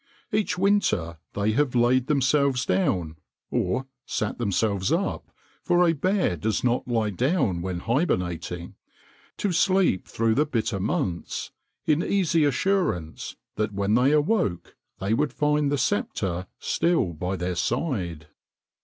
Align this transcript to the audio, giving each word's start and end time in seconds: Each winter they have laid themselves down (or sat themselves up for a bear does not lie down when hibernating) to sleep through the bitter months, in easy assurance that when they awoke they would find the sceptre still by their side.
Each 0.31 0.57
winter 0.57 1.19
they 1.35 1.51
have 1.51 1.75
laid 1.75 2.07
themselves 2.07 2.65
down 2.65 3.17
(or 3.51 3.85
sat 4.07 4.39
themselves 4.39 4.91
up 4.91 5.29
for 5.61 5.87
a 5.87 5.93
bear 5.93 6.35
does 6.37 6.63
not 6.63 6.87
lie 6.87 7.11
down 7.11 7.61
when 7.61 7.81
hibernating) 7.81 8.73
to 9.37 9.51
sleep 9.51 10.07
through 10.07 10.33
the 10.33 10.47
bitter 10.47 10.79
months, 10.79 11.51
in 11.85 12.01
easy 12.03 12.45
assurance 12.45 13.35
that 13.57 13.73
when 13.73 13.93
they 13.93 14.11
awoke 14.11 14.75
they 14.97 15.13
would 15.13 15.31
find 15.33 15.71
the 15.71 15.77
sceptre 15.77 16.47
still 16.57 17.13
by 17.13 17.35
their 17.35 17.53
side. 17.53 18.25